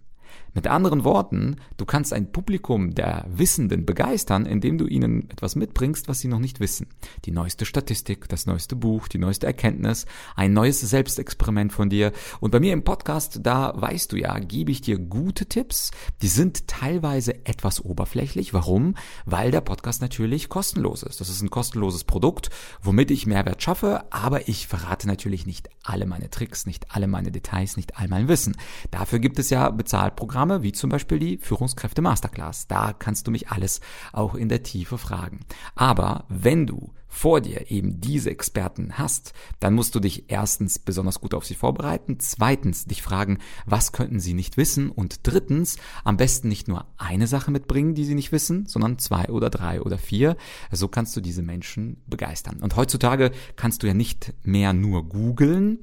Mit 0.56 0.68
anderen 0.68 1.04
Worten, 1.04 1.56
du 1.78 1.86
kannst 1.86 2.14
ein 2.14 2.32
Publikum 2.32 2.94
der 2.94 3.26
Wissenden 3.28 3.88
begeistern, 3.88 4.46
indem 4.46 4.78
du 4.78 4.86
ihnen 4.86 5.28
etwas 5.32 5.56
mitbringst, 5.56 6.08
was 6.08 6.20
sie 6.20 6.28
noch 6.28 6.38
nicht 6.38 6.60
wissen. 6.60 6.90
Die 7.26 7.32
neueste 7.32 7.66
Statistik, 7.66 8.30
das 8.30 8.46
neueste 8.46 8.76
Buch, 8.76 9.08
die 9.08 9.18
neueste 9.18 9.48
Erkenntnis, 9.48 10.06
ein 10.36 10.54
neues 10.54 10.80
Selbstexperiment 10.80 11.74
von 11.74 11.90
dir. 11.90 12.12
Und 12.40 12.52
bei 12.52 12.60
mir 12.60 12.72
im 12.74 12.84
Podcast, 12.84 13.40
da 13.42 13.74
weißt 13.76 14.12
du 14.12 14.16
ja, 14.16 14.38
gebe 14.38 14.70
ich 14.70 14.82
dir 14.82 15.00
gute 15.00 15.48
Tipps. 15.48 15.90
Die 16.22 16.28
sind 16.28 16.68
teilweise 16.68 17.48
etwas 17.48 17.84
oberflächlich. 17.84 18.54
Warum? 18.54 18.94
Weil 19.26 19.50
der 19.50 19.62
Podcast 19.62 20.04
natürlich 20.04 20.50
kostenlos 20.50 21.02
ist. 21.02 21.20
Das 21.20 21.30
ist 21.30 21.42
ein 21.42 21.50
kostenloses 21.50 22.04
Produkt, 22.04 22.52
womit 22.80 23.10
ich 23.10 23.26
Mehrwert 23.26 23.64
schaffe, 23.64 24.04
aber 24.12 24.48
ich 24.48 24.68
verrate 24.68 25.08
natürlich 25.08 25.48
nicht 25.48 25.70
alle 25.82 26.06
meine 26.06 26.30
Tricks, 26.30 26.68
nicht 26.68 26.96
alle 26.96 27.08
meine 27.08 27.32
Details, 27.32 27.76
nicht 27.76 27.98
all 27.98 28.08
mein 28.08 28.28
Wissen. 28.28 28.56
Dafür 28.92 29.18
gibt 29.18 29.40
es 29.40 29.50
ja 29.50 29.72
Bezahlprogramme 29.72 30.43
Programme, 30.44 30.64
wie 30.64 30.74
zum 30.74 30.90
Beispiel 30.90 31.20
die 31.20 31.38
Führungskräfte 31.38 32.02
Masterclass. 32.02 32.68
Da 32.68 32.92
kannst 32.92 33.28
du 33.28 33.32
mich 33.32 33.48
alles 33.48 33.80
auch 34.12 34.36
in 34.36 34.50
der 34.50 34.62
Tiefe 34.62 34.98
fragen. 34.98 35.40
Aber 35.74 36.26
wenn 36.28 36.68
du 36.68 36.92
vor 37.08 37.40
dir 37.40 37.72
eben 37.72 38.02
diese 38.02 38.30
Experten 38.30 38.98
hast, 38.98 39.32
dann 39.62 39.74
musst 39.74 39.96
du 39.96 40.02
dich 40.02 40.26
erstens 40.28 40.80
besonders 40.80 41.22
gut 41.22 41.34
auf 41.34 41.46
sie 41.46 41.56
vorbereiten, 41.56 42.18
zweitens 42.20 42.84
dich 42.84 43.02
fragen, 43.02 43.38
was 43.66 43.94
könnten 43.94 44.20
sie 44.20 44.34
nicht 44.34 44.58
wissen 44.58 44.90
und 44.90 45.20
drittens 45.24 45.78
am 46.04 46.18
besten 46.18 46.50
nicht 46.50 46.68
nur 46.68 46.88
eine 46.98 47.28
Sache 47.28 47.50
mitbringen, 47.50 47.96
die 47.96 48.04
sie 48.04 48.16
nicht 48.16 48.34
wissen, 48.34 48.66
sondern 48.66 49.00
zwei 49.00 49.30
oder 49.30 49.50
drei 49.50 49.82
oder 49.82 49.98
vier. 49.98 50.36
So 50.72 50.90
kannst 50.90 51.16
du 51.16 51.22
diese 51.22 51.42
Menschen 51.42 52.02
begeistern. 52.06 52.60
Und 52.60 52.76
heutzutage 52.76 53.32
kannst 53.56 53.84
du 53.84 53.88
ja 53.88 53.94
nicht 53.94 54.34
mehr 54.44 54.74
nur 54.74 55.08
googeln, 55.08 55.80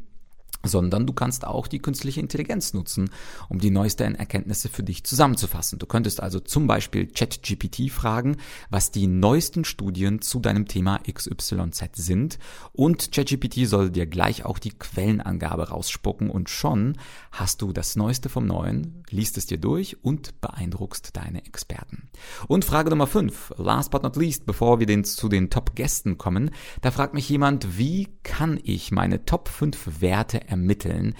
sondern 0.62 1.06
du 1.06 1.12
kannst 1.12 1.46
auch 1.46 1.66
die 1.66 1.78
künstliche 1.78 2.20
Intelligenz 2.20 2.74
nutzen, 2.74 3.10
um 3.48 3.58
die 3.58 3.70
neuesten 3.70 4.14
Erkenntnisse 4.14 4.68
für 4.68 4.82
dich 4.82 5.04
zusammenzufassen. 5.04 5.78
Du 5.78 5.86
könntest 5.86 6.22
also 6.22 6.40
zum 6.40 6.66
Beispiel 6.66 7.06
ChatGPT 7.06 7.90
fragen, 7.90 8.36
was 8.70 8.90
die 8.90 9.06
neuesten 9.06 9.64
Studien 9.64 10.20
zu 10.20 10.40
deinem 10.40 10.66
Thema 10.66 11.00
XYZ 11.10 11.90
sind 11.94 12.38
und 12.72 13.12
ChatGPT 13.12 13.66
soll 13.66 13.90
dir 13.90 14.06
gleich 14.06 14.44
auch 14.44 14.58
die 14.58 14.70
Quellenangabe 14.70 15.68
rausspucken 15.68 16.30
und 16.30 16.50
schon 16.50 16.96
hast 17.32 17.62
du 17.62 17.72
das 17.72 17.96
Neueste 17.96 18.28
vom 18.28 18.46
Neuen, 18.46 19.04
liest 19.10 19.38
es 19.38 19.46
dir 19.46 19.58
durch 19.58 20.02
und 20.02 20.40
beeindruckst 20.40 21.16
deine 21.16 21.44
Experten. 21.44 22.10
Und 22.48 22.64
Frage 22.64 22.90
Nummer 22.90 23.06
5, 23.06 23.54
last 23.56 23.90
but 23.90 24.02
not 24.02 24.16
least, 24.16 24.46
bevor 24.46 24.78
wir 24.78 24.86
den, 24.86 25.04
zu 25.04 25.28
den 25.28 25.50
Top-Gästen 25.50 26.18
kommen, 26.18 26.50
da 26.82 26.90
fragt 26.90 27.14
mich 27.14 27.28
jemand, 27.28 27.78
wie 27.78 28.08
kann 28.22 28.58
ich 28.62 28.90
meine 28.92 29.24
Top 29.24 29.48
5 29.48 30.00
Werte 30.00 30.48
ermitteln. 30.50 31.14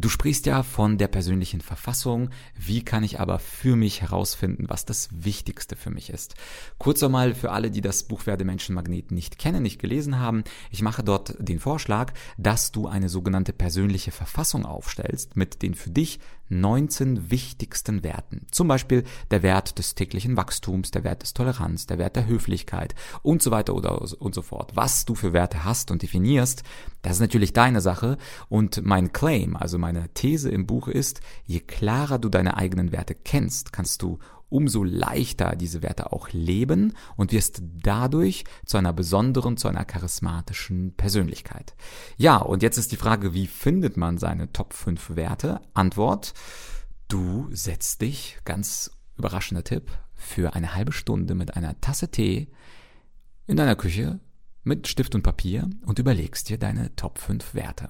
Du 0.00 0.08
sprichst 0.08 0.46
ja 0.46 0.62
von 0.62 0.96
der 0.96 1.08
persönlichen 1.08 1.60
Verfassung. 1.60 2.30
Wie 2.56 2.84
kann 2.84 3.02
ich 3.02 3.18
aber 3.18 3.40
für 3.40 3.74
mich 3.74 4.00
herausfinden, 4.00 4.66
was 4.68 4.84
das 4.84 5.08
Wichtigste 5.10 5.74
für 5.74 5.90
mich 5.90 6.10
ist? 6.10 6.36
Kurz 6.78 7.02
einmal 7.02 7.34
für 7.34 7.50
alle, 7.50 7.72
die 7.72 7.80
das 7.80 8.04
Buch 8.04 8.24
Werde 8.26 8.44
Menschenmagnet 8.44 9.10
nicht 9.10 9.40
kennen, 9.40 9.64
nicht 9.64 9.80
gelesen 9.80 10.20
haben. 10.20 10.44
Ich 10.70 10.82
mache 10.82 11.02
dort 11.02 11.34
den 11.40 11.58
Vorschlag, 11.58 12.12
dass 12.36 12.70
du 12.70 12.86
eine 12.86 13.08
sogenannte 13.08 13.52
persönliche 13.52 14.12
Verfassung 14.12 14.64
aufstellst 14.64 15.36
mit 15.36 15.62
den 15.62 15.74
für 15.74 15.90
dich 15.90 16.20
19 16.48 17.30
wichtigsten 17.30 18.02
Werten. 18.02 18.46
Zum 18.50 18.68
Beispiel 18.68 19.04
der 19.30 19.42
Wert 19.42 19.78
des 19.78 19.94
täglichen 19.94 20.36
Wachstums, 20.36 20.90
der 20.90 21.04
Wert 21.04 21.22
des 21.22 21.34
Toleranz, 21.34 21.86
der 21.86 21.98
Wert 21.98 22.16
der 22.16 22.26
Höflichkeit 22.26 22.94
und 23.22 23.42
so 23.42 23.50
weiter 23.50 23.74
oder 23.74 24.00
und 24.20 24.34
so 24.34 24.42
fort. 24.42 24.72
Was 24.74 25.04
du 25.04 25.14
für 25.14 25.32
Werte 25.32 25.64
hast 25.64 25.90
und 25.90 26.02
definierst, 26.02 26.62
das 27.02 27.14
ist 27.14 27.20
natürlich 27.20 27.52
deine 27.52 27.80
Sache 27.80 28.18
und 28.48 28.84
mein 28.84 29.12
Claim, 29.12 29.56
also 29.56 29.78
meine 29.88 30.12
These 30.12 30.50
im 30.50 30.66
Buch 30.66 30.88
ist, 30.88 31.20
je 31.46 31.60
klarer 31.60 32.18
du 32.18 32.28
deine 32.28 32.56
eigenen 32.56 32.92
Werte 32.92 33.14
kennst, 33.14 33.72
kannst 33.72 34.02
du 34.02 34.18
umso 34.50 34.84
leichter 34.84 35.56
diese 35.56 35.82
Werte 35.82 36.12
auch 36.12 36.28
leben 36.30 36.94
und 37.16 37.32
wirst 37.32 37.62
dadurch 37.82 38.44
zu 38.66 38.76
einer 38.76 38.92
besonderen, 38.92 39.56
zu 39.56 39.68
einer 39.68 39.84
charismatischen 39.84 40.94
Persönlichkeit. 40.94 41.74
Ja, 42.16 42.36
und 42.36 42.62
jetzt 42.62 42.78
ist 42.78 42.92
die 42.92 42.96
Frage, 42.96 43.34
wie 43.34 43.46
findet 43.46 43.96
man 43.96 44.18
seine 44.18 44.52
Top 44.52 44.74
5 44.74 45.16
Werte? 45.16 45.60
Antwort, 45.74 46.34
du 47.08 47.48
setzt 47.50 48.02
dich, 48.02 48.38
ganz 48.44 48.90
überraschender 49.16 49.64
Tipp, 49.64 49.90
für 50.14 50.54
eine 50.54 50.74
halbe 50.74 50.92
Stunde 50.92 51.34
mit 51.34 51.56
einer 51.56 51.80
Tasse 51.80 52.10
Tee 52.10 52.48
in 53.46 53.56
deiner 53.56 53.76
Küche 53.76 54.20
mit 54.64 54.86
Stift 54.86 55.14
und 55.14 55.22
Papier 55.22 55.70
und 55.86 55.98
überlegst 55.98 56.50
dir 56.50 56.58
deine 56.58 56.94
Top 56.94 57.18
5 57.18 57.54
Werte. 57.54 57.88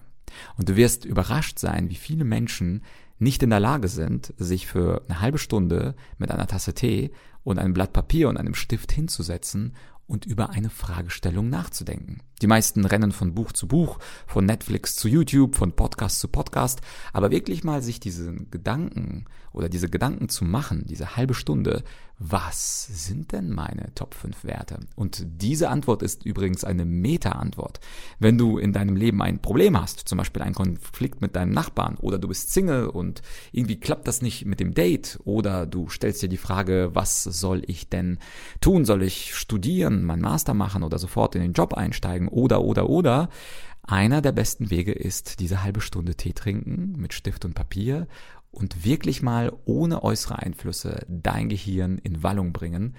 Und 0.56 0.68
du 0.68 0.76
wirst 0.76 1.04
überrascht 1.04 1.58
sein, 1.58 1.90
wie 1.90 1.96
viele 1.96 2.24
Menschen 2.24 2.82
nicht 3.18 3.42
in 3.42 3.50
der 3.50 3.60
Lage 3.60 3.88
sind, 3.88 4.32
sich 4.36 4.66
für 4.66 5.02
eine 5.08 5.20
halbe 5.20 5.38
Stunde 5.38 5.94
mit 6.18 6.30
einer 6.30 6.46
Tasse 6.46 6.74
Tee 6.74 7.10
und 7.42 7.58
einem 7.58 7.74
Blatt 7.74 7.92
Papier 7.92 8.28
und 8.28 8.36
einem 8.36 8.54
Stift 8.54 8.92
hinzusetzen 8.92 9.74
und 10.08 10.24
über 10.24 10.50
eine 10.50 10.70
Fragestellung 10.70 11.50
nachzudenken. 11.50 12.22
Die 12.40 12.46
meisten 12.46 12.84
rennen 12.86 13.12
von 13.12 13.34
Buch 13.34 13.52
zu 13.52 13.68
Buch, 13.68 13.98
von 14.26 14.46
Netflix 14.46 14.96
zu 14.96 15.06
YouTube, 15.06 15.54
von 15.54 15.72
Podcast 15.72 16.18
zu 16.20 16.28
Podcast, 16.28 16.80
aber 17.12 17.30
wirklich 17.30 17.62
mal 17.62 17.82
sich 17.82 18.00
diese 18.00 18.32
Gedanken 18.32 19.26
oder 19.52 19.68
diese 19.68 19.90
Gedanken 19.90 20.30
zu 20.30 20.44
machen, 20.44 20.86
diese 20.86 21.16
halbe 21.16 21.34
Stunde, 21.34 21.84
was 22.20 22.86
sind 22.86 23.30
denn 23.30 23.50
meine 23.50 23.94
Top 23.94 24.14
5 24.14 24.42
Werte? 24.42 24.80
Und 24.96 25.24
diese 25.24 25.68
Antwort 25.68 26.02
ist 26.02 26.26
übrigens 26.26 26.64
eine 26.64 26.84
Meta-Antwort. 26.84 27.78
Wenn 28.18 28.36
du 28.36 28.58
in 28.58 28.72
deinem 28.72 28.96
Leben 28.96 29.22
ein 29.22 29.40
Problem 29.40 29.80
hast, 29.80 30.00
zum 30.00 30.18
Beispiel 30.18 30.42
einen 30.42 30.54
Konflikt 30.54 31.20
mit 31.20 31.36
deinem 31.36 31.52
Nachbarn 31.52 31.96
oder 31.96 32.18
du 32.18 32.26
bist 32.26 32.52
Single 32.52 32.86
und 32.86 33.22
irgendwie 33.52 33.78
klappt 33.78 34.08
das 34.08 34.20
nicht 34.20 34.46
mit 34.46 34.58
dem 34.58 34.74
Date 34.74 35.20
oder 35.24 35.64
du 35.66 35.88
stellst 35.88 36.20
dir 36.20 36.28
die 36.28 36.36
Frage, 36.36 36.90
was 36.92 37.22
soll 37.22 37.62
ich 37.66 37.88
denn 37.88 38.18
tun? 38.60 38.84
Soll 38.84 39.04
ich 39.04 39.36
studieren, 39.36 40.02
mein 40.04 40.20
Master 40.20 40.54
machen 40.54 40.82
oder 40.82 40.98
sofort 40.98 41.36
in 41.36 41.42
den 41.42 41.52
Job 41.52 41.74
einsteigen 41.74 42.26
oder, 42.26 42.62
oder, 42.62 42.88
oder? 42.88 43.28
Einer 43.82 44.20
der 44.20 44.32
besten 44.32 44.70
Wege 44.70 44.92
ist 44.92 45.40
diese 45.40 45.62
halbe 45.62 45.80
Stunde 45.80 46.14
Tee 46.14 46.34
trinken 46.34 46.94
mit 46.98 47.14
Stift 47.14 47.46
und 47.46 47.54
Papier 47.54 48.06
und 48.58 48.84
wirklich 48.84 49.22
mal 49.22 49.52
ohne 49.64 50.02
äußere 50.02 50.38
Einflüsse 50.38 51.04
dein 51.08 51.48
Gehirn 51.48 51.98
in 51.98 52.22
Wallung 52.22 52.52
bringen. 52.52 52.96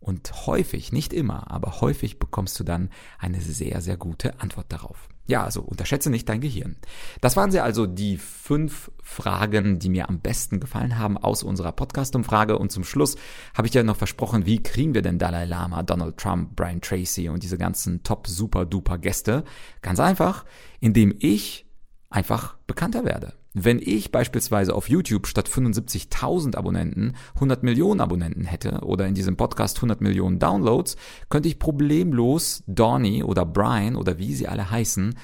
Und 0.00 0.46
häufig, 0.46 0.90
nicht 0.90 1.12
immer, 1.12 1.48
aber 1.50 1.80
häufig 1.80 2.18
bekommst 2.18 2.58
du 2.58 2.64
dann 2.64 2.90
eine 3.20 3.40
sehr, 3.40 3.80
sehr 3.80 3.96
gute 3.96 4.40
Antwort 4.40 4.66
darauf. 4.70 5.08
Ja, 5.26 5.44
also 5.44 5.62
unterschätze 5.62 6.10
nicht 6.10 6.28
dein 6.28 6.40
Gehirn. 6.40 6.76
Das 7.20 7.36
waren 7.36 7.52
sie 7.52 7.60
also 7.60 7.86
die 7.86 8.16
fünf 8.16 8.90
Fragen, 9.04 9.78
die 9.78 9.90
mir 9.90 10.08
am 10.08 10.18
besten 10.18 10.58
gefallen 10.58 10.98
haben 10.98 11.16
aus 11.16 11.44
unserer 11.44 11.70
Podcast-Umfrage. 11.70 12.58
Und 12.58 12.72
zum 12.72 12.82
Schluss 12.82 13.14
habe 13.54 13.68
ich 13.68 13.70
dir 13.70 13.84
noch 13.84 13.96
versprochen, 13.96 14.44
wie 14.44 14.60
kriegen 14.60 14.94
wir 14.94 15.02
denn 15.02 15.20
Dalai 15.20 15.44
Lama, 15.44 15.84
Donald 15.84 16.16
Trump, 16.16 16.56
Brian 16.56 16.80
Tracy 16.80 17.28
und 17.28 17.44
diese 17.44 17.56
ganzen 17.56 18.02
top, 18.02 18.26
super, 18.26 18.66
duper 18.66 18.98
Gäste? 18.98 19.44
Ganz 19.82 20.00
einfach, 20.00 20.44
indem 20.80 21.14
ich 21.20 21.66
einfach 22.10 22.56
bekannter 22.66 23.04
werde. 23.04 23.34
Wenn 23.54 23.80
ich 23.80 24.10
beispielsweise 24.10 24.74
auf 24.74 24.88
YouTube 24.88 25.26
statt 25.26 25.46
75.000 25.46 26.56
Abonnenten 26.56 27.14
100 27.34 27.62
Millionen 27.62 28.00
Abonnenten 28.00 28.44
hätte 28.44 28.80
oder 28.80 29.06
in 29.06 29.14
diesem 29.14 29.36
Podcast 29.36 29.76
100 29.76 30.00
Millionen 30.00 30.38
Downloads, 30.38 30.96
könnte 31.28 31.48
ich 31.48 31.58
problemlos 31.58 32.62
Donny 32.66 33.22
oder 33.22 33.44
Brian 33.44 33.96
oder 33.96 34.18
wie 34.18 34.34
sie 34.34 34.48
alle 34.48 34.70
heißen, 34.70 35.14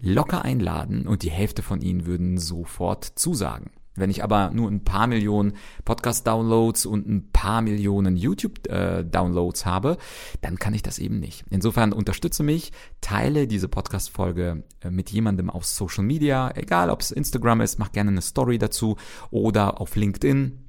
locker 0.00 0.44
einladen 0.44 1.08
und 1.08 1.24
die 1.24 1.30
Hälfte 1.30 1.62
von 1.62 1.80
ihnen 1.80 2.06
würden 2.06 2.38
sofort 2.38 3.04
zusagen. 3.04 3.70
Wenn 3.94 4.10
ich 4.10 4.24
aber 4.24 4.50
nur 4.50 4.70
ein 4.70 4.84
paar 4.84 5.06
Millionen 5.06 5.54
Podcast-Downloads 5.84 6.86
und 6.86 7.06
ein 7.06 7.30
paar 7.32 7.60
Millionen 7.60 8.16
YouTube-Downloads 8.16 9.66
habe, 9.66 9.98
dann 10.40 10.58
kann 10.58 10.72
ich 10.72 10.82
das 10.82 10.98
eben 10.98 11.20
nicht. 11.20 11.44
Insofern 11.50 11.92
unterstütze 11.92 12.42
mich, 12.42 12.72
teile 13.00 13.46
diese 13.46 13.68
Podcast-Folge 13.68 14.64
äh, 14.80 14.90
mit 14.90 15.10
jemandem 15.10 15.50
auf 15.50 15.66
Social 15.66 16.04
Media, 16.04 16.50
egal 16.54 16.88
ob 16.90 17.00
es 17.00 17.10
Instagram 17.10 17.60
ist, 17.60 17.78
mach 17.78 17.92
gerne 17.92 18.10
eine 18.10 18.22
Story 18.22 18.58
dazu 18.58 18.96
oder 19.30 19.80
auf 19.80 19.94
LinkedIn 19.96 20.62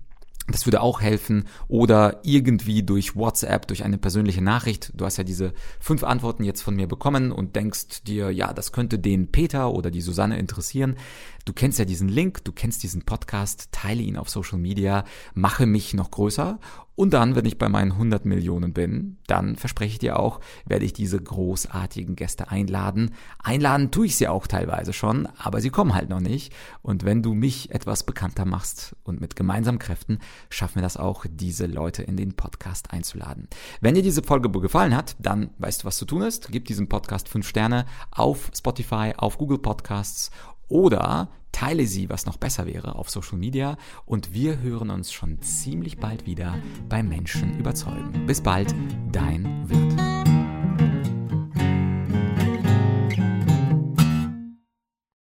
das 0.47 0.65
würde 0.65 0.81
auch 0.81 1.01
helfen. 1.01 1.45
Oder 1.67 2.19
irgendwie 2.23 2.83
durch 2.83 3.15
WhatsApp, 3.15 3.67
durch 3.67 3.83
eine 3.83 3.97
persönliche 3.97 4.41
Nachricht. 4.41 4.91
Du 4.93 5.05
hast 5.05 5.17
ja 5.17 5.23
diese 5.23 5.53
fünf 5.79 6.03
Antworten 6.03 6.43
jetzt 6.43 6.61
von 6.61 6.75
mir 6.75 6.87
bekommen 6.87 7.31
und 7.31 7.55
denkst 7.55 8.03
dir, 8.03 8.29
ja, 8.29 8.53
das 8.53 8.73
könnte 8.73 8.99
den 8.99 9.31
Peter 9.31 9.71
oder 9.71 9.89
die 9.89 10.01
Susanne 10.01 10.37
interessieren. 10.37 10.97
Du 11.45 11.53
kennst 11.53 11.77
ja 11.77 11.85
diesen 11.85 12.07
Link, 12.07 12.43
du 12.45 12.51
kennst 12.51 12.83
diesen 12.83 13.03
Podcast, 13.03 13.69
teile 13.71 14.01
ihn 14.01 14.17
auf 14.17 14.29
Social 14.29 14.57
Media, 14.57 15.03
mache 15.33 15.65
mich 15.65 15.93
noch 15.93 16.11
größer 16.11 16.59
und 16.95 17.13
dann, 17.13 17.35
wenn 17.35 17.45
ich 17.45 17.57
bei 17.57 17.69
meinen 17.69 17.93
100 17.93 18.25
Millionen 18.25 18.71
bin, 18.71 19.17
dann 19.25 19.55
verspreche 19.55 19.93
ich 19.93 19.99
dir 19.99 20.19
auch, 20.19 20.39
werde 20.65 20.85
ich 20.85 20.93
diese 20.93 21.19
großartigen 21.19 22.15
Gäste 22.15 22.51
einladen. 22.51 23.15
Einladen 23.39 23.89
tue 23.89 24.05
ich 24.05 24.15
sie 24.15 24.27
auch 24.27 24.45
teilweise 24.45 24.93
schon, 24.93 25.27
aber 25.39 25.59
sie 25.59 25.71
kommen 25.71 25.95
halt 25.95 26.09
noch 26.09 26.19
nicht. 26.19 26.53
Und 26.83 27.03
wenn 27.03 27.23
du 27.23 27.33
mich 27.33 27.71
etwas 27.71 28.03
bekannter 28.03 28.45
machst 28.45 28.95
und 29.03 29.21
mit 29.21 29.35
gemeinsamen 29.35 29.79
Kräften, 29.79 30.19
schaffen 30.49 30.75
wir 30.75 30.81
das 30.83 30.97
auch, 30.97 31.25
diese 31.27 31.65
Leute 31.65 32.03
in 32.03 32.15
den 32.15 32.33
Podcast 32.33 32.93
einzuladen. 32.93 33.47
Wenn 33.81 33.95
dir 33.95 34.03
diese 34.03 34.21
Folge 34.21 34.51
gefallen 34.51 34.95
hat, 34.95 35.15
dann 35.17 35.49
weißt 35.57 35.81
du, 35.81 35.85
was 35.85 35.97
zu 35.97 36.05
tun 36.05 36.21
ist. 36.21 36.49
Gib 36.51 36.65
diesem 36.65 36.89
Podcast 36.89 37.27
5 37.27 37.47
Sterne 37.47 37.85
auf 38.11 38.51
Spotify, 38.55 39.13
auf 39.17 39.39
Google 39.39 39.57
Podcasts 39.57 40.29
oder 40.67 41.29
teile 41.51 41.85
sie, 41.85 42.09
was 42.09 42.25
noch 42.25 42.37
besser 42.37 42.65
wäre, 42.65 42.95
auf 42.95 43.09
Social 43.09 43.37
Media 43.37 43.77
und 44.05 44.33
wir 44.33 44.59
hören 44.59 44.89
uns 44.89 45.11
schon 45.11 45.41
ziemlich 45.41 45.97
bald 45.97 46.25
wieder 46.25 46.55
bei 46.89 47.03
Menschen 47.03 47.57
überzeugen. 47.57 48.25
Bis 48.25 48.41
bald, 48.41 48.73
dein 49.11 49.69
Wirt. 49.69 50.12